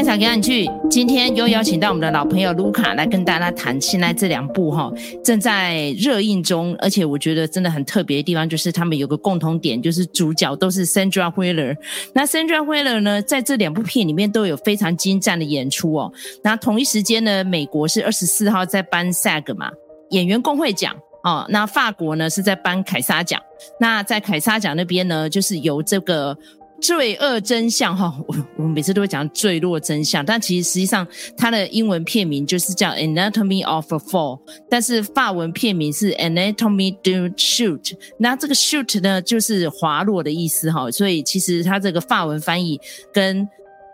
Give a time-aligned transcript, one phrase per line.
[0.00, 4.90] 麦嫂给你去，今天又邀请到我们的老朋友卢卡来跟大家谈现在这两部哈
[5.22, 11.76] 正在热映中，而且我觉得真的很特别的地方就是他们有个共同点，就是主角都是 Sandra Wheeler。
[12.14, 16.10] 那 Sandra Wheeler 呢，在这两部片里面都有非常精湛的演出哦。
[16.42, 19.70] 那同一时间呢，美国是二十四号在颁 SAG 嘛
[20.12, 23.38] 演员工会奖哦，那法国呢是在颁凯撒奖。
[23.78, 26.34] 那在凯撒奖那边呢，就是由这个。
[26.80, 31.06] 罪恶真相哈，我我们每次都会讲坠落真相，但其实实际上
[31.36, 37.92] 它的英文片名就是叫 Anatomy of a Fall，但是法文片名是 Anatomy du Shoot。
[38.18, 42.80] 那这个 Shoot 呢，就是滑落的意思哈，所以其实它这个法文翻译
[43.12, 43.46] 跟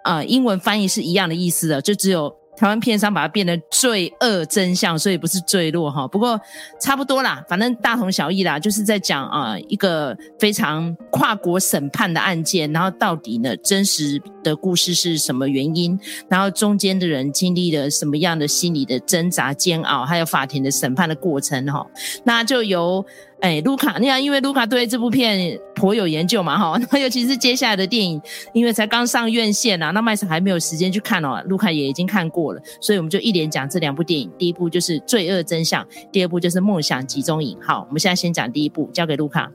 [0.04, 2.34] 呃英文翻译是一样的意思的，就只有。
[2.56, 6.08] 台湾片商把它变得罪恶真相，所以不是坠落哈。
[6.08, 6.40] 不过
[6.80, 15.98] 差不多啦，反正大同小异啦，就是在讲啊、一个非常跨国审判的案件，然后到底呢真实的故事是什么原因，
[16.28, 21.86] 然后中间的人经历了什么样的心理的挣扎煎熬，还有法庭的审判的过程哈。
[22.24, 23.04] 那就由。
[23.40, 28.20] 哎，卢卡，你看，因为卢卡对这部片颇有研究嘛，哈， 那尤其是接下来的电影，
[28.54, 37.56] 因为才刚上院线啊，那麦嫂还没有时间去看哦，卢卡也已经看过了，所以我们就一连讲这两部电影，第一部就是《罪恶真相》，第二部就是《梦想集中营》。
[37.62, 39.50] 好，我们现在先讲第一部，交给卢卡。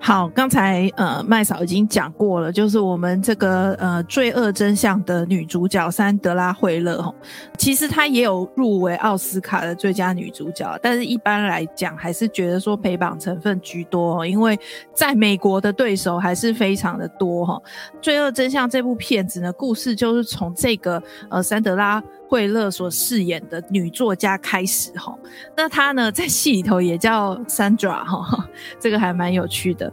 [0.00, 7.12] 好，刚才呃麦嫂已经讲过了，就是我们这个呃《罪恶真相》的女主角珊德拉·惠勒哈，
[7.58, 14.58] 其实她也有入围奥斯卡的最佳女主角，但是一般来讲还是觉得说陪绑成分居多，因为
[14.94, 17.60] 在美国的对手还是非常的多哈。
[18.00, 22.02] 《坠恶真相》这部片子呢，故事就是从这个呃珊德拉。
[22.28, 25.16] 惠勒所饰演的女作家开始哈，
[25.56, 28.46] 那她呢在戏里头也叫 Sandra 哈，
[28.78, 29.90] 这个还蛮有趣的。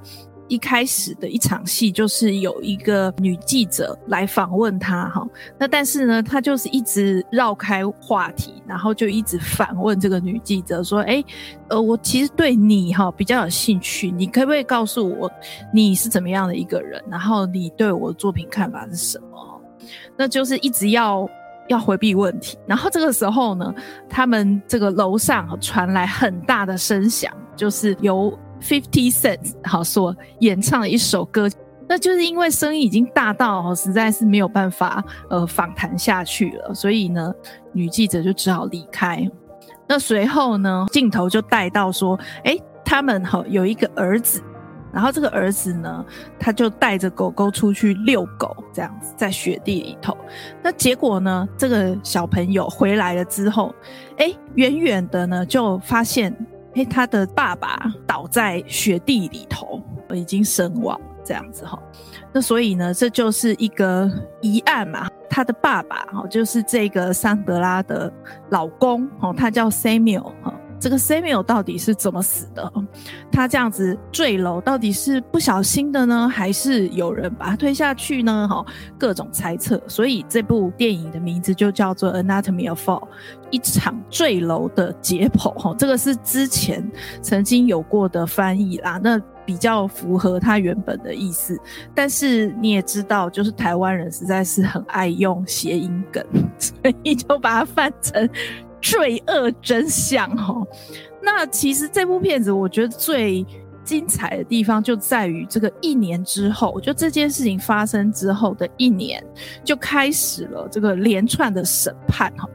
[0.47, 5.25] 一开始的一场戏就是有一个女记者来访问她哈，
[5.57, 11.23] 那但是呢，她就是一直绕开话题，然后就一直反问这个女记者说：“哎，
[11.69, 15.31] 呃，我其实对你哈比较有兴趣，你可不可以告诉我
[15.73, 17.03] 你是怎么样的一个人？
[17.09, 19.61] 然后你对我的作品看法是什么？”
[20.15, 21.27] 那就是一直要。
[21.67, 23.73] 要回避问题，然后这个时候呢，
[24.09, 31.49] 他们这个楼上传来很大的声响，就是由 Fifty Cent 好所演唱的一首歌，
[31.87, 37.33] 那就是因为声音已经大到实在是没有办法呃访谈下去了，所以呢，
[37.73, 39.27] 女记者就只好离开。
[39.87, 44.41] 那随后呢，镜头就带到说，诶，他们哈有一个儿子。
[44.95, 46.05] 然后这个儿子呢，
[46.39, 50.17] 他就带着狗狗出去遛狗，这样子在雪地里头。
[50.63, 53.75] 那结果呢，这个小朋友回来了之后，
[54.17, 56.33] 哎，远远的呢就发现，
[56.75, 59.81] 哎，他的爸爸倒在雪地里头，
[60.13, 61.77] 已经身亡，这样子哈。
[62.31, 64.09] 那所以呢，这就是一个
[64.41, 65.09] 疑案嘛。
[65.29, 68.09] 他的爸爸哈，就是这个桑德拉的
[68.51, 70.53] 老公哦，他叫 Samuel 哈。
[70.85, 72.71] 这个 Samuel 到底是怎么死的？
[73.31, 78.47] 他这样子坠楼，到底是不小心的呢，还是有人把他推下去呢？
[78.47, 78.63] 哈，
[78.95, 79.81] 各种猜测。
[79.87, 83.01] 所以这部电影的名字就叫做《Anatomy of Fall》，
[83.49, 85.51] 一场坠楼的解剖。
[85.55, 86.87] 哈，这个是之前
[87.19, 91.59] 曾经有过的翻译啦，那比较符合他原本的意思。
[91.95, 96.23] 但是你也知道，就是台湾人实在是很爱用谐音梗，
[96.59, 98.29] 所以就把它翻成。
[98.85, 100.55] 罪恶真相哈，
[101.19, 103.43] 那其实这部片子我觉得最
[103.83, 109.23] 精彩的地方就在于这个一年之后，就这件事情发生之后的一年，
[109.63, 112.47] 就开始了这个连串的审判哈。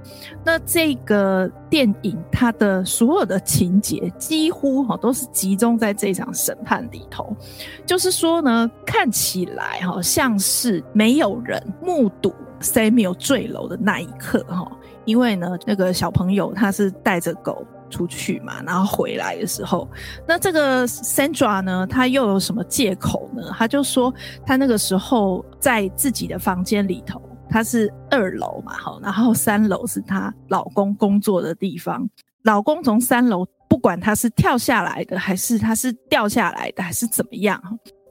[0.44, 7.36] 那这个电影它的所有的情节几乎哈都是集中在这场审判里头，
[7.84, 14.70] 就是说呢，看起来哈像是没有人目睹 Samuel 坠楼的那一刻哈。
[15.10, 19.89] 因为呢，那个小朋友他是带着狗出去嘛，然后回来的时候，
[20.24, 23.42] 那这个 Sandra 呢，他又有什么借口呢？
[23.59, 24.15] 他就说
[24.47, 32.09] 他那个时候在自己的房间里头，他是二楼嘛，好，然后三楼是他老公工作的地方。
[32.45, 37.60] 老公从三楼，不管他是跳下来的，还是他是掉下来的，还是怎么样。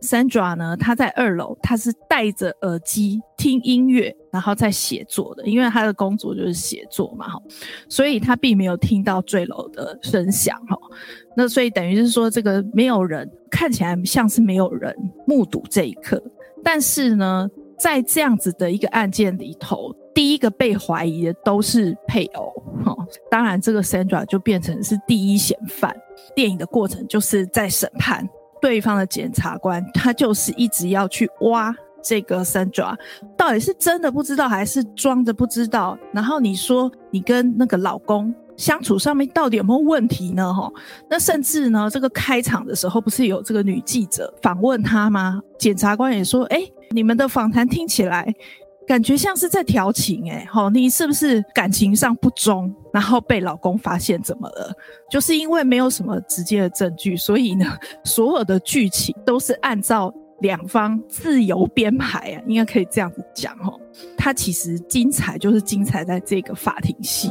[0.02, 7.42] Sandra 呢，她在二楼，她是戴着耳机听音乐，然后在写作的，因为她的工作就是写作嘛，哈，
[7.88, 10.78] 所以她并没有听到坠楼的声响，哈。
[11.36, 16.22] 那所以等于是说，这个没有人看起来像是没有人目睹这一刻，
[16.64, 22.52] 但是呢，在这样子的一个案件里头，第一个被怀疑的都是配偶，
[22.84, 22.96] 哈。
[23.30, 25.96] 当然，这个 Sandra 就变成是第一嫌犯。
[26.36, 28.28] 电影的过程就是在审判。
[28.62, 32.96] 对方的检察官，他就是一直要去挖这个 Sandra
[33.36, 35.98] 到底是真的不知道还是装的不知道？
[36.14, 40.54] 然后你说你跟那个老公相处上面到底有没有问题呢？
[40.54, 40.72] 哈，
[41.10, 45.42] 那甚至呢，这个开场的时候不是有这个女记者访问他吗？
[45.58, 46.62] 检察官也说，哎，
[46.92, 48.34] 你们的访谈听起来
[48.90, 52.74] 感觉像是在调情，哎，吼，你是不是感情上不忠？
[52.92, 54.74] 然后被老公发现怎么了？
[55.12, 57.66] 就是因为没有什么直接的证据，所以呢，
[58.04, 60.12] 所有的剧情都是按照。
[60.42, 63.78] 两方自由编排啊，应该可以这样子讲哦。
[64.18, 67.30] 它其实精彩，就是精彩在这个法庭戏。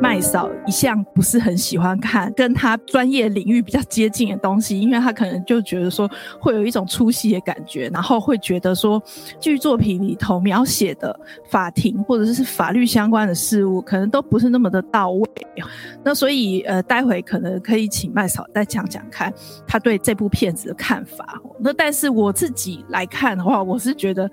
[0.00, 6.10] 麦嫂一向不是很喜欢看跟他专业领域比较接近的东西，因为他可能就觉得说
[6.40, 9.02] 会有一种出戏的感觉，然后会觉得说
[9.40, 11.18] 剧作品里头描写的
[11.48, 15.28] 法庭或者是法律相关的事物，可能都不是那么的到位。
[16.02, 19.32] 那所以呃，待会可能可以请麦嫂再讲讲看
[19.66, 21.40] 他对这部片子的看法。
[21.60, 24.30] 那但是我自己来看的话，我是觉得。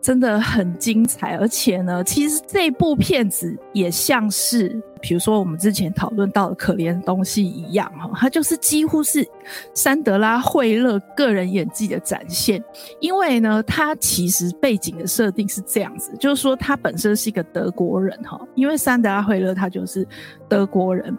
[0.00, 9.26] 真的很精彩，而且呢，其实这部片子也像是，比如说我们之前讨论到的可怜东西一样，哈，它就是几乎是
[9.74, 12.62] 山德拉惠勒个人演技的展现。
[13.00, 20.06] 因为呢，他其实背景的设定是这样子，就是说他本身是一个德国人，哈，因为山德拉惠勒她就是
[20.48, 21.16] 德国人，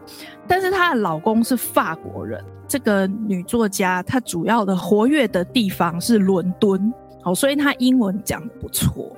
[0.48, 2.44] 但是她的老公是法国人。
[2.68, 6.94] 这个女作家她主要的活跃的地方是伦敦。
[7.21, 9.16] 好，所以她英文讲得不错，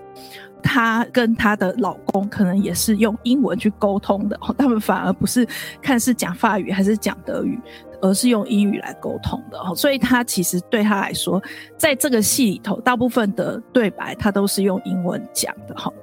[0.64, 5.48] 她跟她的老公可能也是用英文去沟通的，他们反而不是
[5.82, 7.60] 看是讲法语还是讲德语，
[8.02, 9.76] 而是用英语来沟通的。
[9.76, 11.42] 所以她其实对她来说，
[11.78, 15.76] 在这个戏里头，大部分的对白她都是用英文讲的。
[15.76, 15.94] 哈，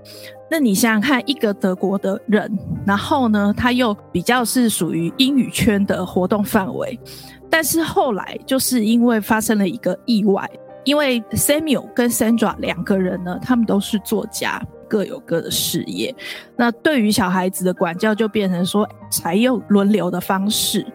[0.48, 2.56] 那你想想看，一个德国的人，
[2.86, 6.98] 然后呢，他又比较是属于英语圈的活动范围，
[7.50, 10.48] 但是后来就是因为发生了一个意外。
[10.84, 16.14] 因为 Samuel 跟 Sandra 两个人呢，他们都是作家，各有各的事业。
[16.56, 20.86] 那对于小孩子的管教，就变成说采用轮流的方式。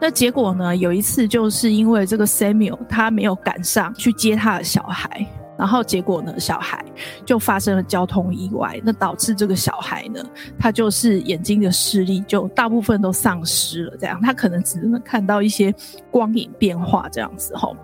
[0.00, 5.26] 那结果呢，有一次就是因为这个 Samuel 他没有赶上去接他的小孩。
[5.58, 6.84] 然后结果呢，小孩
[7.26, 10.22] 就发生了交通意外，那导致这个小孩呢，
[10.56, 15.74] 他就是眼睛的视力就大部分都丧失了，这样他可能只能看到一些
[16.12, 17.76] 光影变化这样子吼。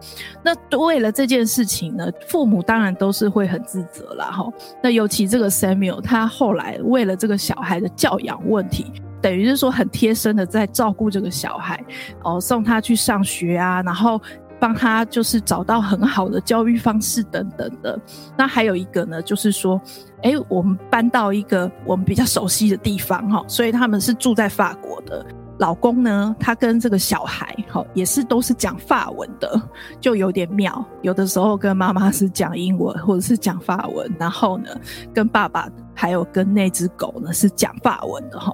[0.42, 4.52] 那为了这件事情呢，父母当然都是会很自责啦吼。
[4.80, 11.82] 那尤其这个 Samuel，他后来为了这个小孩的教养问题，等于是说很贴身的在照顾这个小孩，
[12.22, 14.20] 哦，送他去上学啊，然后。
[14.58, 17.98] 帮他就是找到很好的教育方式等等的。
[18.36, 19.80] 那还有一个呢，就是说，
[20.22, 25.24] 哎，我们搬到一个我们比较熟悉的地方哈，所以他们是住在法国的。
[25.58, 29.62] 老公呢，他跟这个小孩哈也是都是讲法文的，
[30.00, 30.84] 就有点妙。
[31.00, 34.68] 有的时候跟妈妈是讲英文或者是讲法文，然后呢
[35.14, 38.52] 跟爸爸还有跟那只狗呢是讲法文的哈。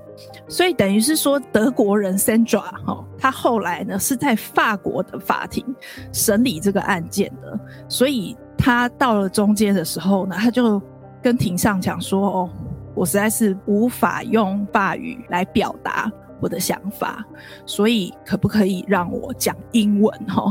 [0.49, 5.65] 所以等于是说德国人 Sandra 哈，他后来呢是在法国的法庭
[6.13, 7.59] 审理这个案件的，
[7.89, 10.81] 所以他到了中间的时候呢，他就
[11.23, 12.51] 跟庭上讲说：“哦，
[12.95, 16.11] 我实在是无法用法语来表达。”
[16.43, 17.23] 我的想法，
[17.67, 20.51] 所以可不可以让我讲英文哈？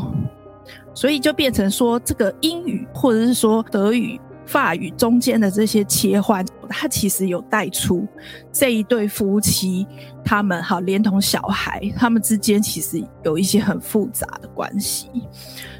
[0.93, 8.07] 所以就变成说，这个英语或者是说德语、法语中间的这些切换，它其实有带出
[8.51, 9.85] 这一对夫妻
[10.25, 15.07] 他们好连同小孩，他们之间其实有一些很复杂的关系。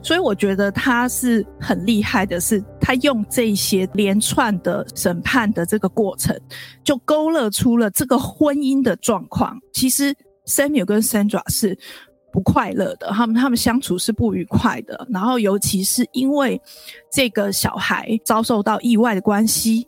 [0.04, 6.40] 所以我觉得他是很厉害的，是他用这些连串的审判的这个过程，
[6.84, 9.58] 就勾勒出了这个婚姻的状况。
[9.74, 10.14] 其实
[10.46, 11.76] Samuel 跟 Sandra 是
[12.32, 15.08] 不快乐的，他们他们相处是不愉快的。
[15.10, 16.62] 然后尤其是因为
[17.12, 19.88] 这个小孩遭受到意外的关系。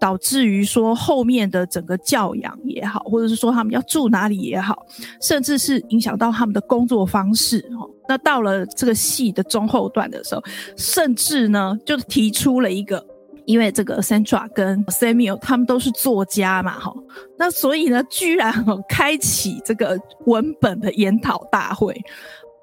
[0.00, 4.84] 导致于说后面的整个教养也好，或者是说他们要住哪里也好，
[5.22, 7.88] 甚至是影响到他们的工作方式哦。
[8.06, 10.42] 那到了这个戏的中后段的时候，
[10.76, 13.02] 甚至呢就提出了一个，
[13.46, 16.94] 因为这个 Sandra 跟 Samuel 他们都是作家嘛，哈，
[17.38, 18.52] 那所以呢，居然
[18.88, 21.94] 开启这个文本的研讨大会。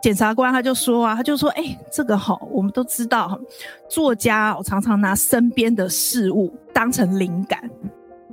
[0.02, 3.40] 检察官他就说啊，他就说，哎、欸，这个哈，我们都知道，
[3.88, 7.70] 作家常常拿身边的事物当成灵感，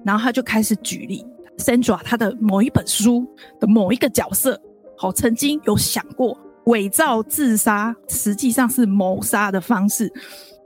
[0.03, 1.23] 然后他就开始举例
[1.59, 3.27] ，Sandra 他的某一本书
[3.61, 4.59] 的某一个角色，
[4.97, 10.11] 好，曾经有想过伪造自杀，实际上是谋杀的方式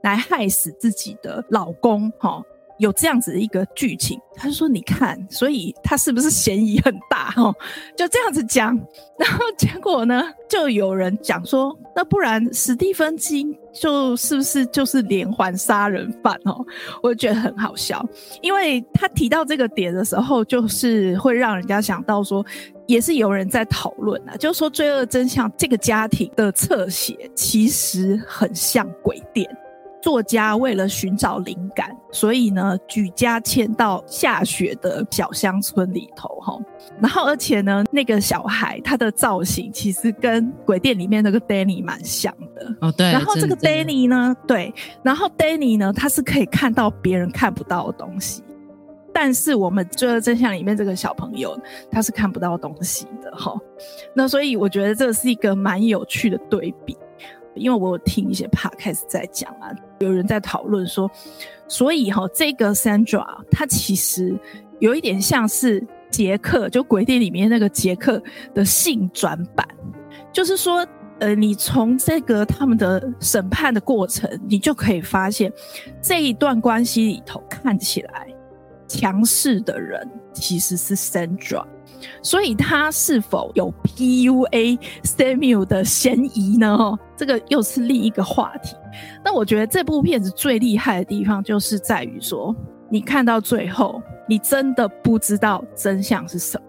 [0.02, 2.42] 来害死自己的老公，哈，
[2.78, 7.54] 有这样子的一个剧情，他就说：“你看，所以他是不是嫌疑很大？”哦，
[7.96, 8.74] 就这样子讲，
[9.18, 16.64] 然后结果呢，就有人讲说：“那不然史蒂芬金就是不是就是连环杀人犯？”哦，
[17.02, 18.04] 我觉得很好笑，
[18.40, 22.44] 因为他提到这个点的时候，就是会让人家想到说，
[22.86, 29.48] 也是有人在讨论啊，就是说《罪恶真相》这个家庭的侧写其实很像鬼店。
[30.02, 36.58] 作家为了寻找灵感，所以呢，举家迁到下雪的小乡村里头，哈。
[37.00, 42.74] 然后，而且呢，那个小孩他的造型其实跟鬼店里面那个 Danny 蛮像的。
[42.80, 43.12] 哦，对。
[43.12, 48.42] 然后这个 Danny 呢，对，然后 Danny 呢，他是可以看到别人看不到的东西，
[49.14, 51.56] 但是我们《罪恶真相》里面这个小朋友
[51.92, 53.54] 他是看不到东西的，哈。
[54.16, 56.98] 那所以我觉得这是一个蛮有趣的对比。
[57.54, 61.10] 因为我有听一些 podcast 在讲啊，有人在讨论说，
[61.68, 64.38] 所以哈，这个 Sandra 她其实
[64.80, 68.22] 有一点像是杰克，就鬼店里面那个杰克
[68.54, 69.66] 的性转版，
[70.32, 70.86] 就是说，
[71.20, 75.52] 呃，你从这个他们的审判的过程，你就可以发现
[76.00, 78.26] 这一段关系里头看起来
[78.88, 81.64] 强势的人其实是 Sandra。
[82.22, 86.98] 所以他是否有 PUA Samuel 的嫌疑呢？
[87.16, 88.74] 这个又是另一个话题。
[89.24, 92.54] 那我觉得这部片子最厉害的地方，就是在于说，
[92.90, 96.66] 你看到最后，你真的不知道真相是什么。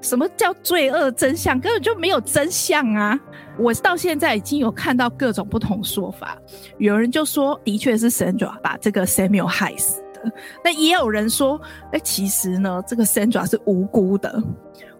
[0.00, 1.60] 什么叫罪恶真相？
[1.60, 3.16] 根本就没有真相啊！
[3.56, 6.36] 我到现在已经有看到各种不同说法。
[6.78, 10.01] 有人就说，的确是 Sandra 把这个 Samuel 害死。
[10.64, 14.42] 那也有人说，哎、欸，其实呢，这个 Sandra 是无辜的。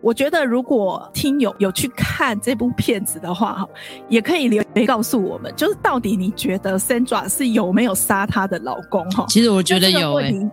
[0.00, 3.68] 我觉得，如果听友有去看这部片子的话，哈，
[4.08, 9.08] 也可以留言告诉我们，就是到底你觉得 Sandra 是有没有杀她的老公？
[9.12, 10.50] 哈，其实我觉得有、欸，哎，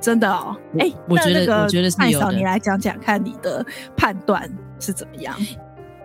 [0.00, 2.32] 真的哦，哎、欸，我觉得，那个、我觉得是有的。
[2.32, 3.62] 你来讲讲看，你的
[3.94, 5.36] 判断是怎么样？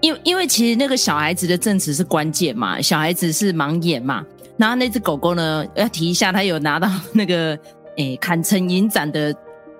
[0.01, 4.21] 因为因为其实那个小孩子的证词是关键嘛，小孩子是盲眼嘛，
[4.57, 7.57] 然后那只狗狗呢，要提一下，他有拿到那个。
[7.97, 9.33] 诶，坎城影展的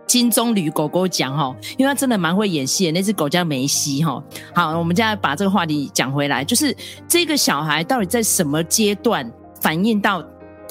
[0.05, 4.23] 金棕榈狗狗奖哈，因为它真的蛮会演戏的，那只狗叫梅西哈。
[4.53, 6.75] 好，我们现在把这个话题讲回来，就是
[7.07, 10.23] 这个小孩到底在什么阶段反映到？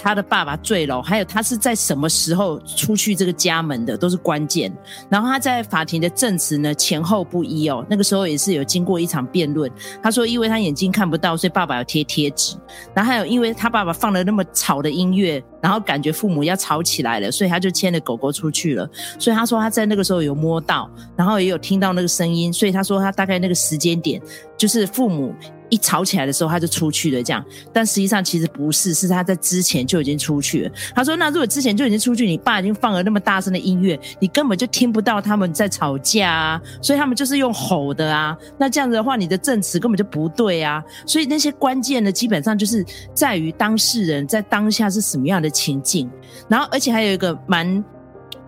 [0.02, 4.72] 他的爸爸坠楼，还有他是在什么时候出去这个家门的，都是关键。
[5.08, 7.84] 然后他在法庭的证词呢，前后不一哦。
[7.88, 9.70] 那个时候也是有经过一场辩论。
[10.02, 12.56] 他说，因为他眼睛看不到，所以爸爸要贴贴纸。
[12.94, 18.88] 然后还有，因为他爸爸放了那么吵的音乐，然后感觉父母要吵起来了，所以他就牵着狗狗出去了。
[19.18, 22.50] 所以他说他在那个时候有摸到，然后也有听到那个声音。
[22.52, 24.20] 所以他说他大概那个时间点
[24.56, 25.34] 就是父母。
[25.70, 27.42] 一吵起来的时候，他就出去了，这样。
[27.72, 30.70] 但实际上其实不是，是他在之前就已经出去了。
[30.94, 36.60] 他说：“那如果之前就已经出去，你爸已经放了那么大声的音乐，你根本就听不到他们在吵架啊。
[36.82, 38.36] 所以他们就是用吼的啊。
[38.58, 40.82] 那这样子的话，你的证词根本就不对啊。
[41.06, 42.84] 所以那些关键的，基本上就是
[43.14, 46.10] 在于当事人在当下是什么样的情境。
[46.48, 47.84] 然后，而且还有一个蛮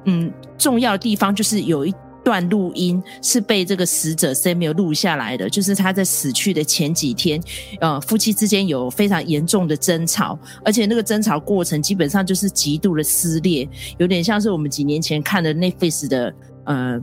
[0.05, 7.43] 嗯重要的地方，就是有一。”段录音是被这个死者 Samuel 录下来的，就是他在死去的前几天，
[7.81, 17.01] 呃，夫妻之间有非常严重的争吵，而且那个争吵过程基本上就是极度的撕裂，有点像是我们几年前看的 Netflix 的呃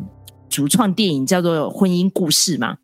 [0.50, 2.78] 主创电影叫做《婚姻故事》嘛。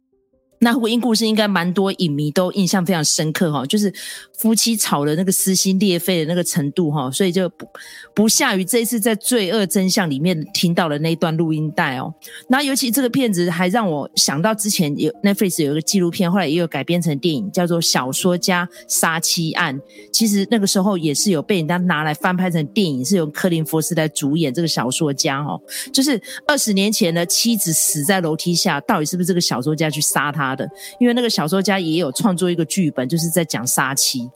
[0.59, 3.93] 那婚姻故事应该蛮多影迷都印象非常深刻哈，就是
[4.37, 7.67] 夫妻吵的那个撕心裂肺的那个程度哈，所以就不
[8.13, 12.13] 不下于这一次在《罪恶真相》里面听到的那一段录音带哦。
[12.47, 19.77] 那尤其这个片子还让我想到之前有 Netflix 有一个纪录片，后来也有改编成电影，叫做《小说家杀妻案》。
[20.11, 25.59] 其实那个时候也是有被人家拿来翻拍成电影，是由柯林·福斯来主演这个小说家哦。
[25.91, 30.44] 就是二十年前的妻子死在楼梯下，到底是不是这个小说家去杀他？
[30.49, 34.29] 他的，因为那个小说家也有创作一个剧本，就是在讲杀妻，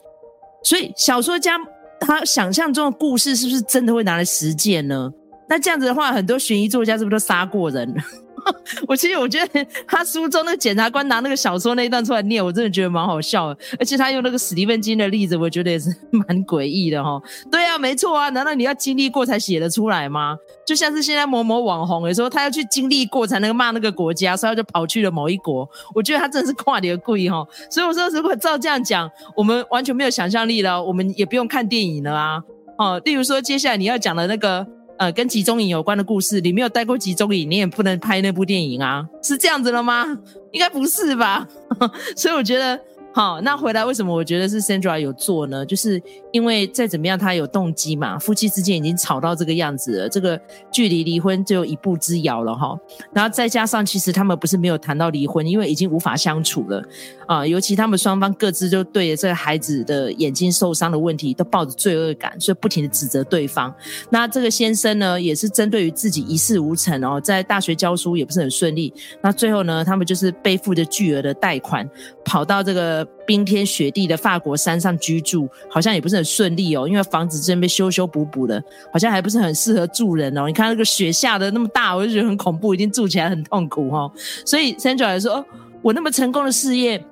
[0.62, 1.58] 所以小说家
[2.00, 5.12] 他想象中的故事是不是真的会拿来实践呢？
[5.48, 7.94] 那这样子的话，很多悬疑作家是不是都杀过人？
[8.86, 13.60] 我其实我觉得他书中那个检察官拿那个小说那一段出来念，我真的觉得蛮好笑的。
[13.78, 17.20] 而且他用那个史蒂芬金的例子，我觉得也是 蛮诡异的哈。
[17.50, 20.36] 对啊，没错啊，难道你要经历过才写得出来吗？
[20.66, 25.68] 就像是现在某某网红，有时候他要去经历过才能骂那个国家，所以他就跑去了某一国。
[25.94, 27.46] 我觉得他真的是跨点故意哈。
[27.70, 32.42] 所以我说，如果照这样讲，我们完全没有想象力了，我们也不用看电影了啊。
[32.78, 34.66] 哦，例如说接下来你要讲的那个。
[35.00, 40.04] 呃，跟集中营有关的故事，你没有待过集中营，你也不能拍那部电影啊，是这样子了吗？
[40.52, 41.48] 应该不是吧？
[42.14, 42.78] 所以我觉得
[43.12, 45.66] 好，那回来为什么我觉得是 Sandra 有做呢？
[45.66, 46.00] 就是
[46.30, 48.16] 因为再怎么样，他有动机嘛。
[48.16, 50.40] 夫妻之间已经吵到这个样子了，这个
[50.70, 52.78] 距离离婚就有一步之遥了哈。
[53.12, 56.82] 然后再加上，其实他们不是没有谈到离婚，因为已经无法相处了
[57.26, 57.44] 啊。
[57.44, 63.74] 尤其他们双方各自就对着这个孩子的眼睛受伤的问题都抱着罪恶感，所以不停的指责对方。
[64.08, 68.94] 那这个先生呢，也是针对于自己一事无成哦，在大学教书也不是很顺利。
[69.20, 71.88] 那最后呢，他们就是背负着巨额的贷款，
[72.24, 72.99] 跑到这个。
[73.26, 80.46] 冰天雪地的法国山上居住，好像也不是很顺利哦，因为房子正被修修补补的，好像还不是很适合住人哦。
[80.46, 84.10] 你看那个雪下的那么大，我就觉得很恐怖，一定住起来很痛苦哦。
[84.44, 85.44] 所以 Sandra 也说，
[85.82, 87.02] 我那么成功的事业，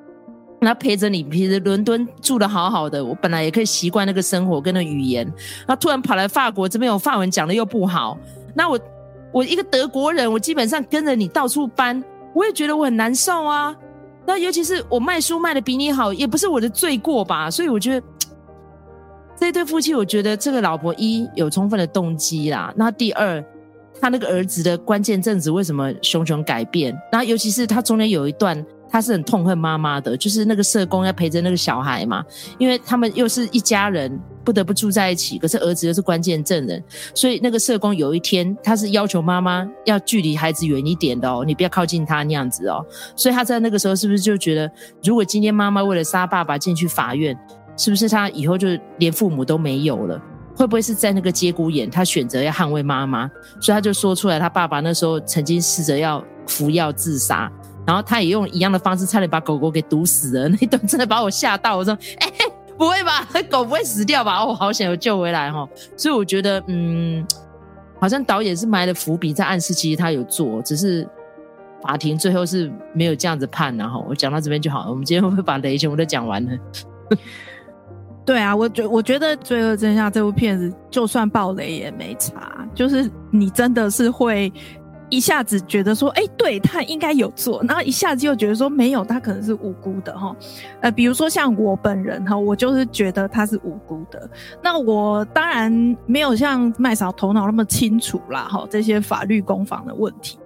[0.60, 5.30] 那陪着你，其实伦敦住得好好的，我本来也可以习惯那个生活跟那语言，
[5.66, 8.18] 那突然跑来法国这边，我法文讲的又不好，
[8.54, 8.80] 那我
[9.32, 12.02] 我一个德国人，我基本上跟着你到处搬，
[12.34, 13.76] 我也觉得我很难受啊。
[14.28, 17.50] 那尤其是我卖书卖的比你好，也不是我的罪过吧？
[17.50, 18.06] 所以我觉得
[19.34, 22.70] 这对夫妻，我觉得这个老婆一有充分的动机啦。
[22.76, 23.42] 那第二，
[23.98, 26.94] 他那个儿子的关键证子为什么熊熊改变？
[27.10, 28.62] 那尤其是他中间有一段。
[28.90, 32.24] 他是很痛恨妈妈的，就是那个社工要陪着那个小孩嘛，
[32.56, 34.18] 因为他们又是一家人，
[34.48, 35.38] 不得不住在一起。
[35.38, 36.82] 可是儿子又是关键证人，
[37.14, 42.82] 所以那个社工有一天他是要求妈妈要距离孩子远一点的哦，你不要靠近他那样子哦。
[43.14, 44.72] 所以他在那个时候是不是就觉得，
[45.04, 47.38] 如果今天妈妈为了杀爸爸进去法院，
[47.76, 50.18] 是不是他以后就连父母都没有了？
[50.56, 53.30] 会不会是在那个节骨眼，他选择要捍卫妈妈？
[53.60, 57.52] 所以他就说出来，他爸爸那时候曾经试着要服药自杀。
[57.86, 60.46] 然后他也用一样的方式，差点把狗狗给毒死了。
[60.46, 61.74] 那一段真的把我吓到。
[61.78, 62.30] 我说：“哎，
[62.78, 63.26] 不会吧？
[63.50, 65.68] 狗不会死掉吧？”哦，好险有救回来哈。
[65.96, 67.26] 所以我觉得，嗯，
[68.00, 71.06] 好像导演是埋了伏笔，在暗示其实他有做，只是
[71.82, 73.76] 法庭最后是没有这样子判。
[73.76, 74.90] 然后我讲到这边就好了。
[74.90, 76.52] 我们今天会不会把雷全部都讲完了？
[78.24, 84.52] 对啊，我觉我觉得《罪恶真相》这部片子，就算爆雷也没差，就是你真的是会。
[85.10, 90.34] 一下子觉得说，哎、对，他应该有做，然后一下子又觉得说没有，他可能是无辜的哈。
[90.80, 94.28] 呃，比如说像我本人哈，我就是觉得他是无辜的。
[94.62, 95.72] 那我当然
[96.06, 100.38] 没有像麦嫂头脑那么清楚啦哈，这些法律攻防的问题。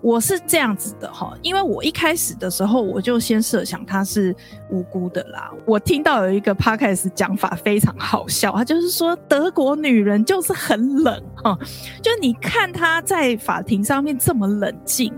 [0.00, 4.34] 我是这样子的哈，因为我一开始的时候我就先设想他是
[4.70, 5.50] 无辜的啦。
[5.64, 11.58] 我听到有一个 podcast 讲法非常好笑，他就是说德国女人就是很冷哈，
[12.02, 15.12] 就你看她在法庭上面这么冷静。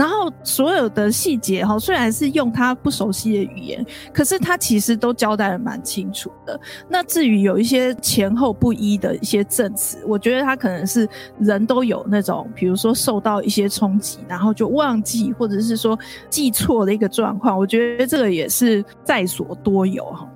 [0.00, 3.84] 然后所有的细节哈，虽然是用他不熟悉的语言，
[4.14, 6.58] 可是他其实都交代得蛮清楚的。
[6.88, 11.06] 那至于有一些前后不一的一些证词，我觉得他可能是
[11.38, 15.98] 人都有那种，比如说受到一些冲击，然后就忘记或者是说
[16.30, 17.58] 记错的一个状况。
[17.58, 20.26] 我觉得这个也是在所多有哈。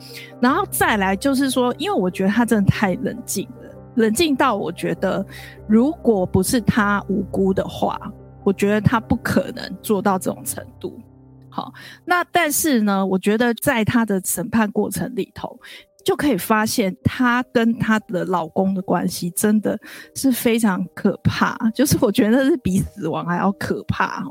[0.40, 5.24] 然后再来就是说，因为我觉得他真的太冷静了，冷静到我觉得
[5.66, 7.98] 如果不是他无辜的话。
[8.44, 11.00] 我觉得他不可能做到这种程度，
[11.48, 11.72] 好，
[12.04, 15.58] 那但是呢，我觉得在他的审判过程里头，
[16.04, 19.78] 就可以发现她跟她的老公的关系真的
[20.14, 24.22] 是非常可怕，就是我觉得是比死亡还要可怕。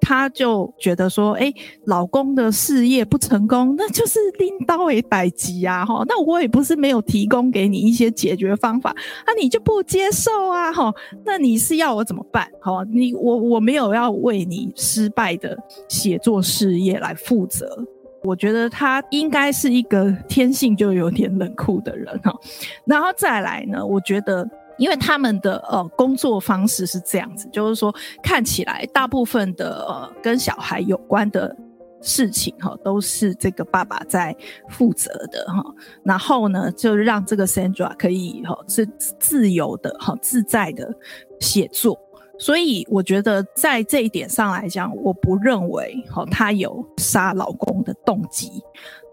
[0.00, 1.52] 她就觉得说，哎，
[1.84, 8.92] 老公的事业不成功，那就是拎刀为代击啊，哈， 那我也不是没有提供给你一些解决方法，
[9.26, 10.92] 那你就不接受啊，哈，
[11.24, 12.48] 那你是要我怎么办？
[12.60, 15.56] 好，你我我没有要为你失败的
[15.88, 17.84] 写作事业来负责。
[18.24, 22.32] 我觉得他应该是一个天性就有点冷酷的人哈，
[22.84, 31.54] 然后再来呢，我觉得因为他们的呃工作方式是这样子，就是说看起来大部分的呃跟小孩有关的
[32.00, 34.34] 事情哈，都是这个爸爸在
[34.68, 35.62] 负责的哈，
[36.04, 38.86] 然后呢就让这个 Sandra 可以哈是
[39.18, 40.94] 自由的哈自在的
[41.40, 41.98] 写作。
[42.38, 48.50] 所以我觉得在这一点上来讲，我不认为哈她有杀老公的动机。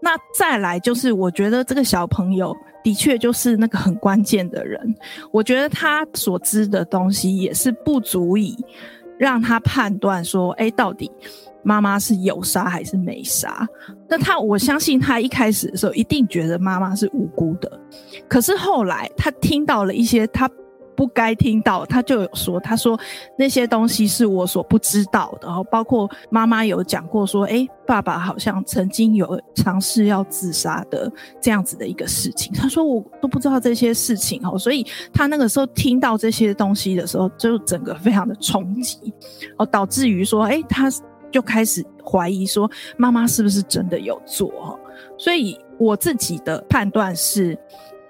[0.02, 4.94] 那再来就是，我觉得这个小朋友的确就是那个很关键的人。
[5.30, 8.56] 我觉得他所知的东西也是不足以
[9.18, 11.12] 让他判断说，哎，到底
[11.62, 13.68] 妈妈是有杀还是没杀。
[14.08, 17.70] 那他我相信他一开始的时候一定觉得妈妈是无辜的，
[18.26, 20.50] 可是后来他听到了一些他。
[21.00, 23.00] 不该听到，他就有说，他说
[23.38, 31.10] 那些东西是我所不知道的，然后包括妈妈有讲过说，诶，爸爸好像曾经有尝试要自杀的
[31.40, 32.52] 这样子的一个事情。
[32.52, 38.98] 他说我都不知道这些事情，哦，所以他那个时候听到这些东西的时候，就整个非常的冲击，
[39.56, 40.90] 哦，导致于说，诶，他
[41.32, 44.78] 就开始怀疑说妈妈是不是真的有做哈。
[45.16, 47.58] 所以我自己的判断是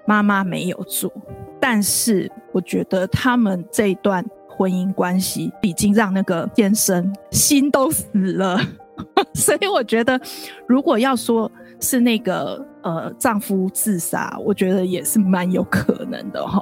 [0.05, 1.09] 妈妈没有做，
[1.57, 8.59] 但是我觉得他们这一段婚姻关系已经让那个先生心都死了，
[9.33, 10.19] 所以我觉得
[10.67, 12.65] 如果要说是那个。
[12.83, 16.59] 呃，丈夫自杀，我觉得也是蛮有可能的哈。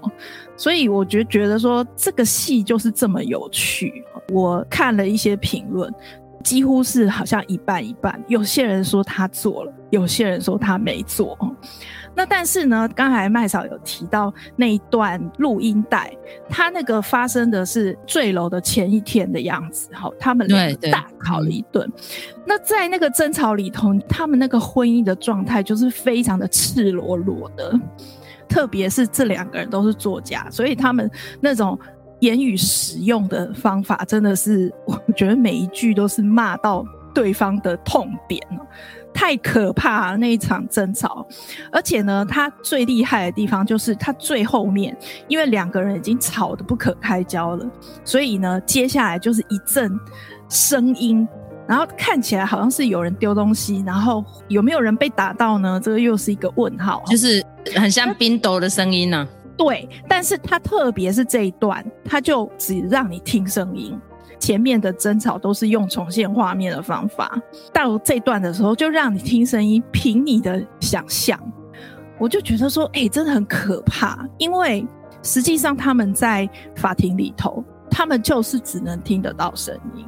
[0.57, 4.03] 所以我觉觉得说这个戏就是这么有趣。
[4.33, 5.89] 我看了一些评论，
[6.43, 8.21] 几乎是好像一半一半。
[8.27, 11.37] 有些人说他做了，有些人说他没做。
[12.15, 16.11] 那但是呢，刚才麦嫂有提到那一段录音带，
[16.49, 21.89] 他那个发生的是坠楼的前一天的样子，好，他们两个大吵了一顿。
[22.45, 27.79] 那在那个争吵里头，他们那个婚姻的状态就是非常的赤裸裸的，
[28.49, 31.79] 特别是这两个人都是作家，所以他们那种
[32.19, 38.41] 言语使用的方法，真的是我觉得每一句都是骂到对方的痛点。
[39.13, 41.27] 太可怕了，那一场争吵，
[41.71, 44.95] 而且呢，他最厉害的地方就是他最后面，
[45.27, 47.69] 因为两个人已经吵得不可开交了，
[48.03, 49.91] 所以呢，接下来就是一阵
[50.47, 51.27] 声音，
[51.67, 55.79] 然后看起来好像是有人丢东西，然后有没有人被打到呢？
[55.83, 57.43] 这个又是一个问号，就是
[57.75, 59.27] 很像冰斗的声音呢、啊。
[59.57, 63.99] 对，但是他特别是这一段，他就只让你听声音。
[64.39, 67.39] 前面的争吵都是用重现画面的方法，
[67.73, 71.39] 到这段的时候就让你听声音，凭你的想象。
[72.17, 74.85] 我就觉得说，哎、真的很可怕，因为
[75.21, 80.05] 实际上他们在法庭里头，他们就是只能听得到声音。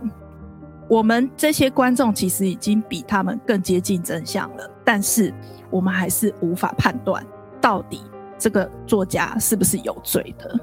[0.90, 5.34] 我们这些观众其实已经比他们更接近真相了，但是
[5.70, 7.26] 我们还是无法判断
[7.62, 8.02] 到底
[8.38, 10.60] 这个作家是不是有罪的。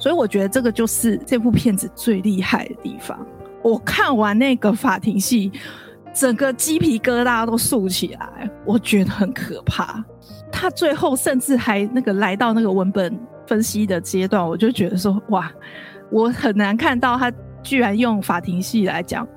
[0.00, 3.16] 所以我觉得这个就是这部片子最厉害的地方。
[3.62, 5.52] 我看完那个法庭戏，
[6.14, 10.02] 整个鸡皮疙瘩都竖起来，我觉得很可怕。
[10.50, 15.52] 他最后甚至还那个来到那个文本分析的阶段，我就觉得说哇，
[16.10, 17.30] 我很难看到他
[17.62, 19.28] 居然用法庭戏来讲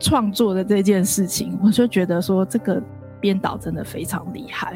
[0.00, 2.82] 创作的这件事情，我就觉得说这个
[3.20, 4.74] 编导真的非常厉害。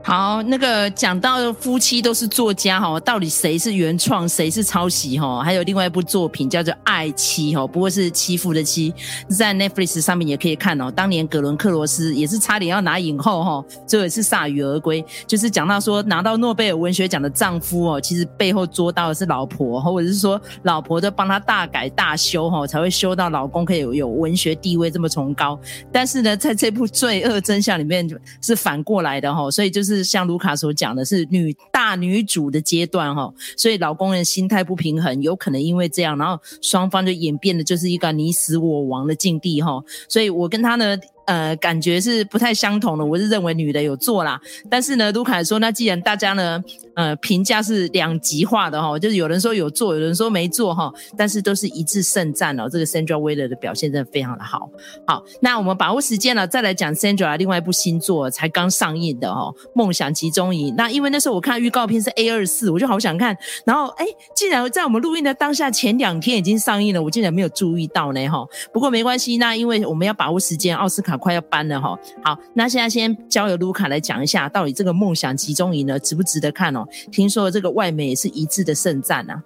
[0.00, 5.42] 好，那个讲到夫妻都是作家哈，到底谁是原创，谁是抄袭哈？
[5.42, 8.94] 还有另外一部作品叫做《爱妻》哈，不过是欺负的妻，
[9.28, 10.90] 在 Netflix 上面也可以看哦。
[10.90, 15.04] 当年葛伦克罗斯也是差点要拿影后哈，最后也是铩羽而归。
[15.26, 25.60] 就是讲到说拿到诺贝尔文学奖的丈夫哦，其实背后捉到的是老婆，或者是说老婆都帮他大改大修哈，才会修到老公可以有有文学地位这么崇高。
[25.92, 28.08] 但是呢，在这部《罪恶真相》里面
[28.40, 29.87] 是反过来的哈，所以就是。
[29.88, 40.96] 是像卢卡所讲的，是女大女主的阶段哈，所以老公人心态不平衡，有可能因为这样，然后双方就演变的就是一个你死我亡的境地哈，所以我跟他呢。
[41.28, 43.04] 呃，感觉是不太相同的。
[43.04, 46.58] 我是认为女的有做啦，但是呢，卢凯说，那既然大家呢，
[46.94, 52.66] 呃，评价是两极化的哈，就是有人说有做，有人说没做哈，但是都是一致盛赞哦。
[52.66, 54.70] 这个 Sandra Weller 的表现真的非常的好。
[55.06, 60.72] 好，那我们把握时间了，再来讲 Sandra 另外一部新作才刚上映的哦，《梦想集中营》。
[60.78, 63.36] 那因为那时候我看预告片是 A 二四，我就好想看，
[63.66, 68.46] 然后哎，竟然在我们录音的当下前两天已经上映了，我竟然没有注意到呢哈。
[68.72, 71.17] 不过没关系，那因为我们要把握时间，奥斯卡。
[71.18, 76.86] 快要搬了哈，好，那现在先交由卢卡来讲一下，到底这个梦想集中营呢，值不值得看哦？
[77.10, 79.42] 听说这个外媒也是一致的盛赞啊。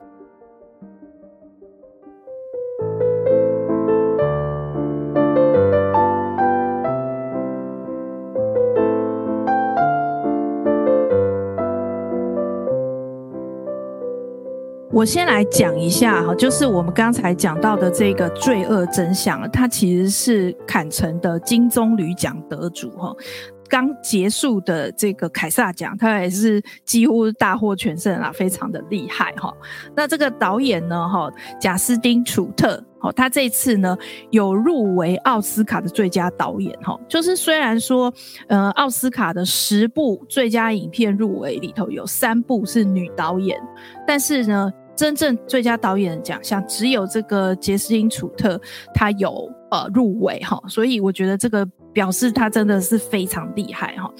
[14.92, 23.10] 我先来讲一下哈，就是我们刚才讲到的这个《罪恶真相》，它其实是坎城的金棕榈奖得主哈。
[23.70, 29.50] 刚结束的这个凯撒奖，他也是几乎大获全胜啊，非常的厉害哈。
[29.96, 33.96] 那这个导演呢，哈，贾斯汀·楚特，哈，他这次呢
[34.30, 37.00] 有入围奥斯卡的最佳导演哈。
[37.08, 38.12] 就是虽然说，
[38.46, 43.58] 呃，奥斯卡的十部最佳影片入围里头有三部是女导演，
[44.06, 44.70] 但是呢。
[44.94, 48.60] 真正最佳导演的奖项只有这个杰斯汀·楚特
[48.94, 54.10] 他有呃入围哈，所以我觉得这个表示他真的是非常厉害哈。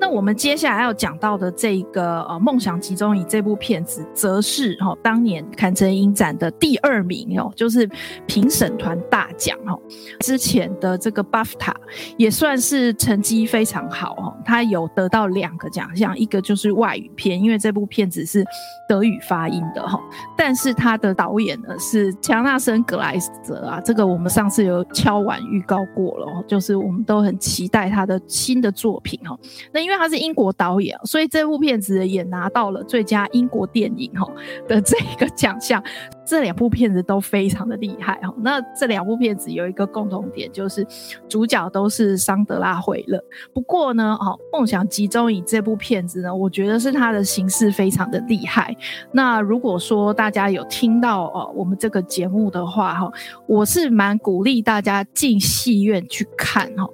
[0.00, 7.88] 那我们接下来要讲到的这个呃《梦想集中营》这部片子，则是哈当年坎城影展的第二名哦，就是
[8.26, 9.78] 评审团大奖哈。
[10.20, 11.74] 之前的这个 BAFTA
[12.18, 18.44] 也算是成绩非常好哦，他有得到两个奖项，一个就是外语片，因为这部片子是
[18.86, 19.98] 德语发音的哈。
[20.36, 27.21] 但是他的导演呢是强纳森·格莱泽啊，这个我们上次有敲完预告过了，就是我们都。
[27.22, 29.38] 很期待他的新的作品哈，
[29.72, 34.26] 那因为他是英国导演，所以这部片子也拿到了最佳英国电影哈
[34.68, 35.82] 的这个奖项。
[36.24, 38.32] 这两部片子都非常的厉害哈。
[38.38, 40.86] 那这两部片子有一个共同点，就是
[41.28, 43.22] 主角都是桑德拉·惠勒。
[43.52, 48.74] 不过呢，哦，《梦想集中营》这部片子呢，我觉得是它的形式非常的厉害。
[49.10, 53.10] 那如果说大家有听到哦我们这个节目的话哈，
[53.46, 56.88] 我是蛮鼓励大家进戏院去看哈。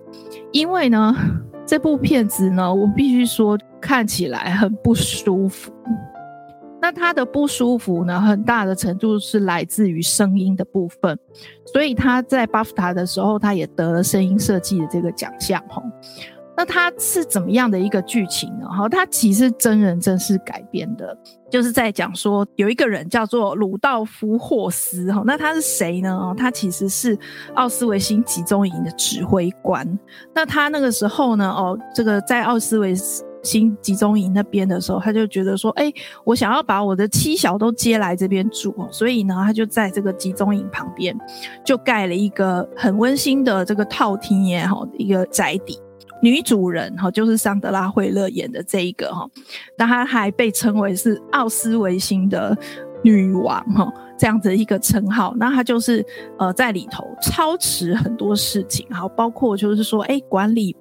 [0.53, 1.15] 因为呢，
[1.67, 5.71] 这部片子呢，我必须说看起来很不舒服。
[6.81, 11.19] 那他的不舒服呢，很大的程度是来自于声音的部分。
[11.73, 15.63] 所以他在巴夫塔的时候，他也得了声音设计的这个奖项。
[15.69, 15.83] 哈，
[16.57, 18.67] 那它是怎么样的一个剧情呢？
[18.69, 21.17] 哈，它其实真人真事改编的，
[21.51, 25.13] 就是在讲说有一个人叫做鲁道夫·霍斯。
[25.13, 26.35] 哈，那他是谁呢？
[26.37, 27.17] 他其实是
[27.55, 29.87] 奥斯维辛集中营的指挥官。
[30.35, 32.95] 那他那个时候呢，哦，这个在奥斯维
[33.43, 35.93] 新集中营那边的时候，他就觉得说：“哎、
[36.25, 41.17] 我想要把我的妻小都接来这边住，所以呢，他就在这个集中营旁边
[41.65, 45.79] 就盖了一个很温馨的这个套厅也好，一个宅邸。
[46.21, 49.29] 女主人哈就是桑德拉惠勒演的这一个哈，
[49.77, 52.57] 那她还被称为是奥斯维辛的
[53.03, 56.05] 女王哈。”这样子一个称号，那他就是
[56.39, 60.75] 呃在里头操持很多事情，好，包括就是说，哎，管理，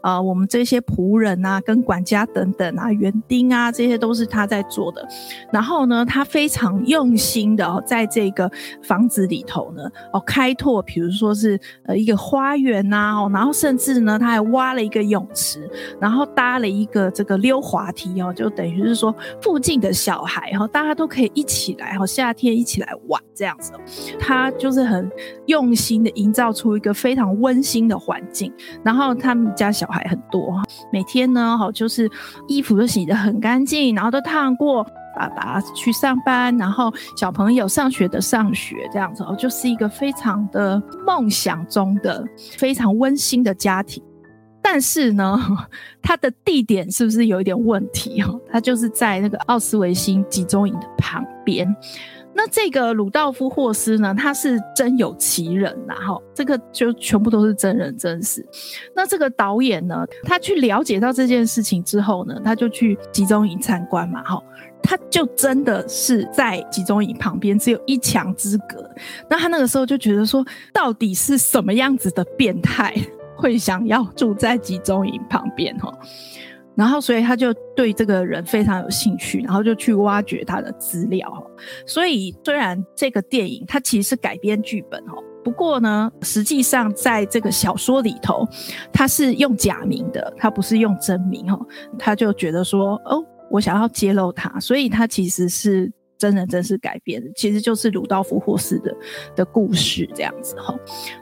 [0.00, 5.06] 呃，我们这些仆人啊，跟管家等等啊，园丁啊，这些都是他在做的。
[5.52, 8.48] 然后呢，他非常用心的哦，在这个
[8.82, 15.68] 房子里头呢，哦，开拓，比如说是呃一个花园呐，哦，然后甚至呢，他还挖了一个泳池，
[16.00, 22.83] 然后搭了一个这个溜滑梯哦，就等于是说附近的小孩哈，大家都可以一起来哈，夏天一起来。
[22.84, 23.72] 来玩这样子，
[24.18, 25.10] 他就是很
[25.46, 28.52] 用心的营造出一个非常温馨的环境。
[28.82, 32.10] 然后他们家小孩很多，每天呢，好就是
[32.48, 34.84] 衣服都洗得很干净，然后都烫过，
[35.16, 42.24] 爸爸去上班，然后小朋友上学的上学，这样子哦，就是一个非常的梦想中的
[42.56, 44.02] 非常温馨的家庭。
[44.66, 45.38] 但是呢，
[46.00, 48.22] 他的地点是不是有一点问题？
[48.22, 51.68] 哈，他就是在那个奥斯维辛集中营的旁边。
[52.36, 58.44] 那这个鲁道夫·霍斯呢，他是真有其人呐，哈，这个就全部都是真人真事。
[58.94, 64.42] 那这个导演呢，他去了解到这件事情之后呢，他就去集中营参观嘛，哈，
[64.82, 68.90] 他就真的是在集中营旁边，只有一墙之隔。
[69.30, 72.94] 那他那个时候就觉得说，到底是什么样子的变态
[73.38, 75.92] 会想要住在集中营旁边，哈？
[76.76, 81.28] 然后，所以他就对这个人非常有兴趣，然后就去挖掘他的资料。
[81.86, 88.44] 所以，虽然这个电影它其实是改编剧本哦，不过呢，实际上在这个小说里头，
[88.92, 91.64] 他是用假名的，他不是用真名哦。
[91.96, 98.92] 他就觉得说，哦，我想要揭露他，所以他其实是真人真事改编的，其实就是鲁道夫·霍斯的
[99.36, 100.74] 的故事这样子哈。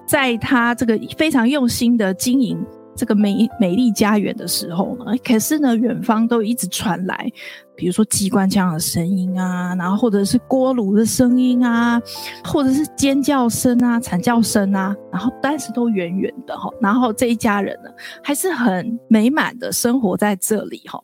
[0.07, 2.59] 在他这个非常用心的经营。
[2.94, 7.31] 这个美美丽家园的时候呢，可是呢，远方都一直传来，
[7.74, 12.00] 比如说机关枪的声音啊，然后或者是锅炉的声音啊，
[12.44, 17.90] 或者是尖叫声啊、惨叫声啊，然后但是都远远的哈，然后这一家人呢，
[18.22, 21.02] 还是很美满的生活在这里哈。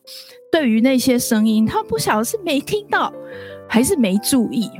[0.52, 3.12] 对于那些声音，他不晓得是没听到，
[3.68, 4.70] 还是没注意，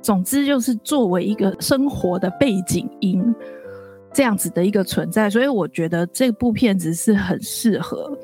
[0.00, 3.22] 总之就是作为一个生活的背景音。
[4.14, 8.16] 这样子的一个存在，所以我觉得这部片子是很适合，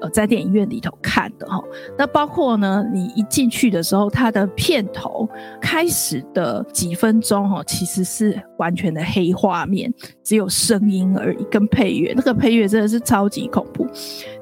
[0.00, 1.58] 呃，在电影院里头看的哈。
[1.96, 5.26] 那包括呢，你一进去的时候，它的片头
[5.58, 12.12] 开始的几分钟哈，其实是完全的黑画面，只有声音而已，跟配乐。
[12.14, 13.86] 那个配乐真的是超级恐怖，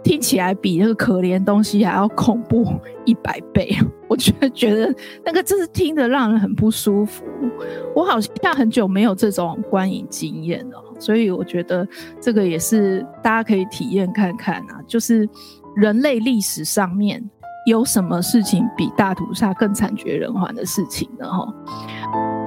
[0.02, 2.66] 听起来比那个可怜东西还要恐怖
[3.04, 3.72] 一百倍。
[4.08, 7.24] 我觉得觉得那个真是听得让人很不舒服。
[7.94, 10.82] 我好像很久没有这种观影经验了。
[10.98, 11.86] 所以我觉得
[12.20, 15.28] 这个也是大家可以体验看看啊，就是
[15.74, 17.22] 人类历史上面
[17.66, 21.28] 有什么事情比大屠杀更惨绝人寰的事情呢？
[21.28, 22.45] 哈。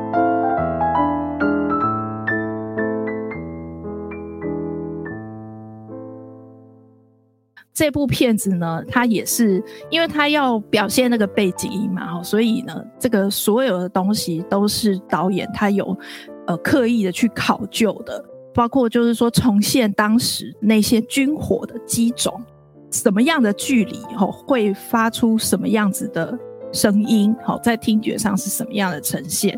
[7.80, 15.98] 这部片子呢，它也是因为它要表现那个背景音嘛，所以呢，这个所有的东西都是导演他有
[16.46, 18.22] 呃刻意的去考究的，
[18.54, 22.44] 包括就是说重现当时那些军火的机种，
[22.92, 26.38] 什么样的距离吼会发出什么样子的
[26.74, 29.58] 声音，好，在听觉上是什么样的呈现。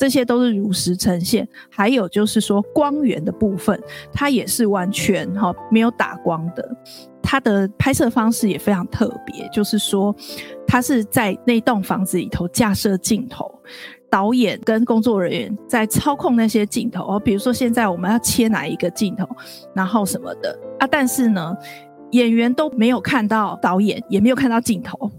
[0.00, 3.78] 这些都是如实呈现，还有就是说光源的部分，
[4.14, 6.66] 它也是完全哈没有打光的。
[7.22, 10.16] 它的拍摄方式也非常特别，就是说
[10.66, 13.54] 它是在那栋房子里头架设镜头，
[14.08, 19.28] 导演跟工作人员在操控那些镜头哦，比如说现在我们要切哪一个镜头，
[19.74, 21.54] 然后什么的啊，但是呢，
[22.12, 25.10] 演员都没有看到导演，也没有看到镜头。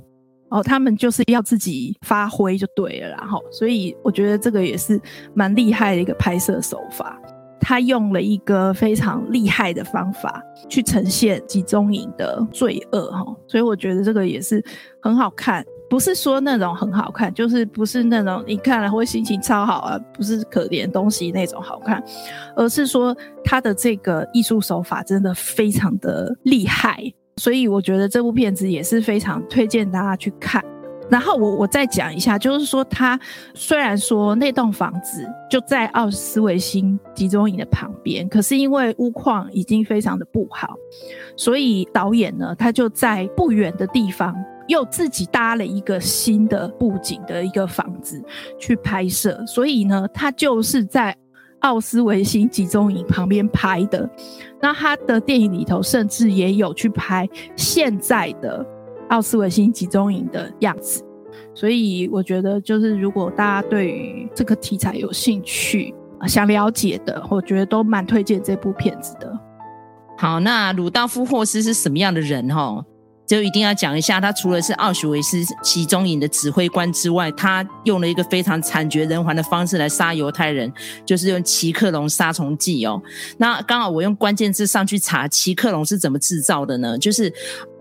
[0.51, 5.01] 哦，他们就是要自己发挥就对了，然后，所以我觉得这个也是
[5.33, 7.19] 蛮厉害的一个拍摄手法。
[7.63, 14.63] 他用了一个非常厉害的方法去呈现集中营的罪恶，哈，所以我觉得这个也是
[14.99, 15.63] 很好看。
[15.87, 22.03] 不是说那种很好看，就是不是那种你看了会心情超好啊，不是可怜东西那种好看，
[22.55, 27.13] 而是说他的这个艺术手法真的非常的厉害。
[27.37, 30.63] 所以我觉得这部片子也是非常推荐大家去看。
[31.09, 33.19] 然后我我再讲一下，就是说他
[33.53, 40.73] 虽然说那栋房子就在奥斯维辛集中营的旁边，可是因为屋况已经非常的不好，
[41.35, 44.33] 所以导演呢他就在不远的地方
[44.69, 48.23] 又自己搭了一个新的布景的一个房子
[48.57, 51.13] 去拍摄，所以呢他就是在。
[51.61, 54.09] 奥斯维辛集中营旁边拍的，
[54.61, 58.65] 那他的电影里头甚至也有去拍现在的
[59.09, 61.03] 奥斯维辛集中营的样子，
[61.53, 65.93] 所以我觉得就是如果大家对于这个题材有兴趣、
[66.27, 69.31] 想了解的，我觉得都蛮推荐这部片子的。
[70.17, 72.47] 好，那鲁道夫·霍斯是什么样的人？
[72.49, 72.83] 哈？
[73.31, 80.69] 就一定要讲一下，他除了是奥许维斯集中营的指挥官之外，他用了一个非常惨绝人寰的方式来杀犹太人，
[81.05, 83.01] 就是用奇克隆杀虫剂哦。
[83.37, 86.97] 那刚好我用关键字上去查奇克隆是怎么制造的呢？
[86.97, 87.33] 就是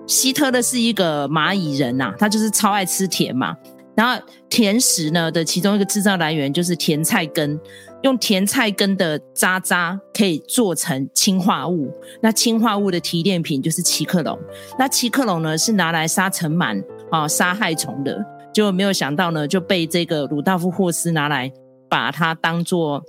[0.06, 3.52] 希特勒是一个蚂蚁人呐、啊，他就是超爱吃甜嘛。
[3.96, 7.58] 然后甜食呢的其中一个制造来源就是甜菜根。
[8.02, 14.38] 用甜菜根的渣渣可以做成氰化物，那氰化物的提炼品就是奇克隆。
[14.78, 21.52] 那奇克隆呢是拿来杀尘螨啊、杀害虫的，就没有想到呢就被这个鲁道夫霍斯拿来
[21.88, 23.02] 把它当做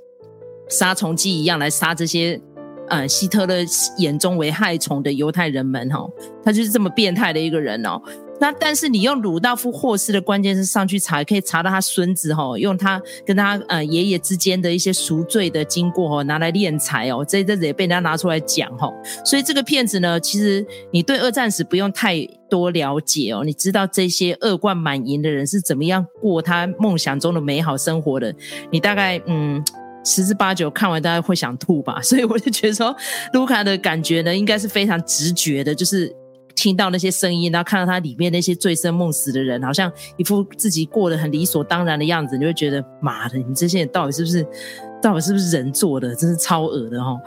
[0.67, 2.39] 杀虫剂一样来杀这些
[2.89, 3.63] 呃希特勒
[3.97, 6.05] 眼中为害虫的犹太人们哈，
[6.43, 8.01] 他就是这么变态的一个人哦。
[8.41, 18.91] 那但是你用鲁道夫霍斯的关键是上去查，可以查到他孙子哈，用他跟他呃爷爷之间的一些赎罪的经过哈，拿来敛财哦，这一阵子也被人家拿出来讲哈。
[19.23, 28.33] 所以这个片子呢，其实你对二战史不用太多了解哦，你知道这些恶贯满盈的人是怎么样过他梦想中的美好生活的，
[28.71, 29.63] 你大概嗯
[30.03, 32.01] 十之八九看完大概会想吐吧。
[32.03, 32.95] 所以我就觉得说，
[33.33, 36.11] 卢卡的感觉呢，应该是非常直觉的，就是。
[36.55, 44.45] 听到那些声音，然后看到他里面那些醉生梦死的人，好像一副自己过得很理所当然的样子，你就会觉得妈的，你这些人到底是不是，
[45.01, 46.15] 到底是不是人做的？
[46.15, 47.17] 真是超恶的哈！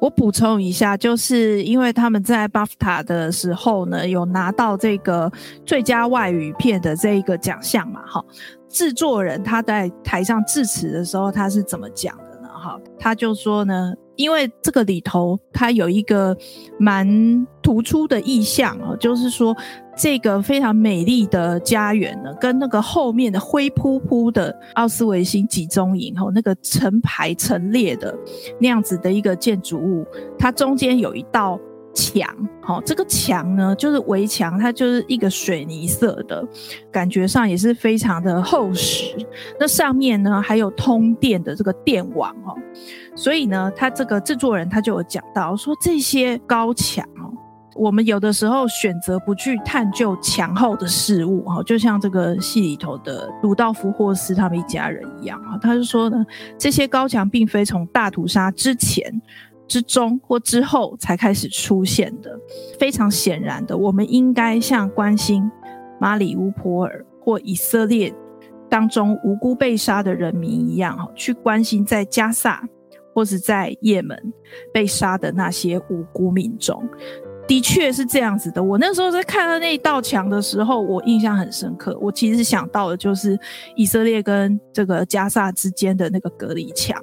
[0.00, 5.30] 我补充一下，就是因为他们在 BAFTA 的时候呢，有拿到这个
[5.66, 8.24] 最佳外语片的这一个奖项嘛，哈，
[8.68, 12.48] 制作人他在台上致辞的时候，他是怎么讲的呢？
[12.48, 13.94] 哈，他就说呢。
[14.18, 16.36] 因为这个里头，它有一个
[16.76, 19.56] 蛮突出的意象哦，就是说
[19.96, 28.12] 这个非常美丽的家园呢，跟那个后面的灰扑扑的奥斯维辛集中营哦，那个成排成列的
[28.60, 30.04] 那样子的一个建筑物，
[30.36, 31.58] 它中间有一道。
[31.98, 32.28] 墙，
[32.60, 36.46] 好，这个墙呢，就是围墙，它就是一个水泥色的，
[36.92, 39.16] 感觉上也是非常的厚实。
[39.58, 42.54] 那上面呢，还有通电的这个电网哦，
[43.16, 47.34] 所以呢，他这个制作人他就有讲到说，这些高墙哦，
[47.74, 56.24] 我们有的时候选择不去探究墙后的事物哈，就像这个戏里头的鲁道夫霍斯他们一家人一样啊，他就说呢，
[56.56, 59.20] 这些高墙并非从大屠杀之前。
[59.68, 62.36] 之中或之后才开始出现的，
[62.78, 65.48] 非常显然的，我们应该像关心
[66.00, 68.12] 马里乌波尔或以色列
[68.68, 72.66] 当中无辜被杀的人民一样，去关心在加萨
[73.14, 74.32] 或是在也门
[74.72, 76.82] 被杀的那些无辜民众。
[77.46, 78.62] 的确是这样子的。
[78.62, 81.98] 我那时候在看到那一道墙的时候，我印象很深刻。
[81.98, 83.38] 我其实想到的就是
[83.74, 87.02] 以色列跟这个加萨之间的那个隔离墙。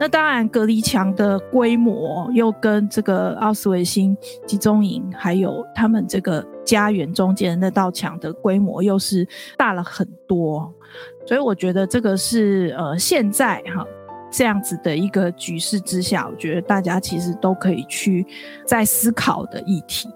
[0.00, 9.28] 那当然，隔离墙的规模又跟这个奥斯维辛集中营，还有他们这个家园中间那道墙的规模，又是
[9.58, 10.72] 大了很多。
[11.26, 13.84] 所以我觉得这个是呃，现在哈
[14.32, 18.26] 这样子的一个局势之下，我觉得大家其实都可以去
[18.64, 20.08] 再思考的议题。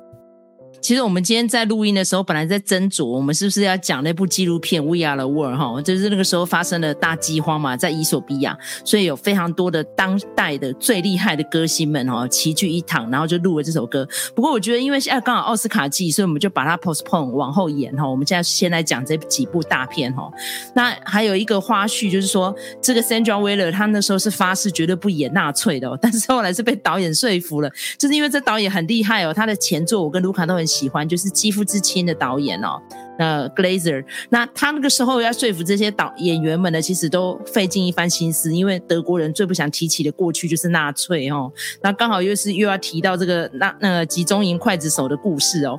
[0.84, 8.54] 其实我们今天在录音的时候，本来在斟酌我们是不是要讲那部纪录片《We Are the World》哈，就是那个时候发生了大饥荒嘛，在伊索比亚，
[8.84, 14.06] 所以有非常多的当代的最厉害的歌星们哈齐聚一堂，然后就录了这首歌。
[14.34, 18.06] 不过我觉得，因为现在刚好奥斯卡季，所以我们就把它 postpone 往后延哈。
[18.06, 20.30] 我们现在先来讲这几部大片哈。
[20.74, 32.80] 那还有一个花絮就是说，这个 Sandra Weller 他那时候是发誓绝对不演纳粹的，但是后来是被导演说服了，就是因为这导演很厉害哦，他的前作我跟卢卡都很喜欢，就是《肌肤之亲》的导演哦，
[33.18, 41.52] 那 Glazer，那他那个时候要说服这些导演员们呢，其实都费尽一番心思，因为德国人最不想提起的过去就是纳粹哦，
[41.82, 45.78] 那刚好又是又要提到这个那那个集中营刽子手的故事哦。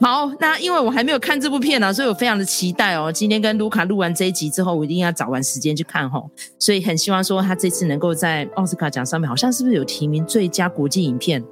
[0.00, 3.12] 好，那因为我还没有看这部片呢，所以我非常的期待哦。
[3.12, 6.28] 今天跟卢卡录完这一集之后，我一定要找完时间去看吼，
[6.58, 11.42] 所以很希望说他这次能够在奥斯卡奖上面，好像是不是有提名最佳国际影片？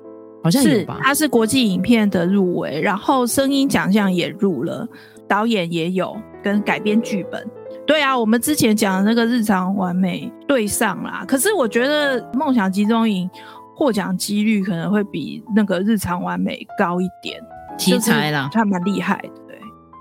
[0.42, 4.86] 好像是吧，是，它是国际影片的入围，然后声音奖项也入了，
[5.28, 7.48] 导演也有跟改编剧本。
[7.86, 13.28] 对啊，我们之前讲的那个日常完美对上啦，可是我觉得梦想集中营
[13.76, 17.40] 获奖几率可能会比那个日常完美高一点，
[17.78, 19.58] 题材啦，他蛮厉害的，对，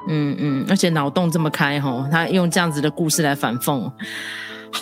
[0.09, 3.91] 嗯嗯，而且脑洞这么开吼，他用这样子的故事来反讽。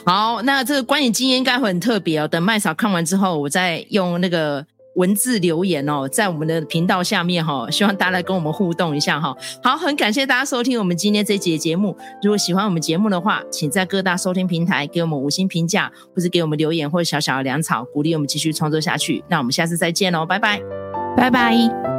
[0.06, 2.28] 好，那这个观影经验应该会很特别哦。
[2.28, 4.66] 等麦嫂看完之后，我再用那个。
[5.00, 9.34] 文字留言哦，在我们的频道下面哈，希望大家来跟我们互动一下哈。
[9.64, 11.96] 好，很感谢大家收听我们今天这集节目。
[12.22, 19.24] 如果喜欢我们节目的话，请在各大收听平台给我们五星评价，或是给我们留言或者小小的粮草，鼓励我们继续创作下去。
[19.30, 20.62] 那我们下次再见喽，拜拜，
[21.16, 21.99] 拜拜。